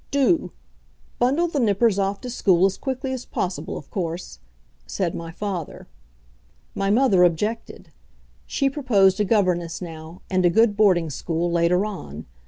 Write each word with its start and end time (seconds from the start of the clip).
"Do! 0.09 0.49
Bundle 1.19 1.47
the 1.47 1.59
nippers 1.59 1.99
off 1.99 2.21
to 2.21 2.29
school 2.31 2.65
as 2.65 2.75
quickly 2.75 3.13
as 3.13 3.23
possible, 3.23 3.77
of 3.77 3.91
course," 3.91 4.39
said 4.87 5.13
my 5.13 5.31
father. 5.31 5.85
My 6.73 6.89
mother 6.89 7.23
objected. 7.23 7.91
She 8.47 8.67
proposed 8.67 9.19
a 9.19 9.23
governess 9.23 9.79
now 9.79 10.23
and 10.27 10.43
a 10.43 10.49
good 10.49 10.75
boarding 10.75 11.11
school 11.11 11.51
later 11.51 11.85
on. 11.85 12.25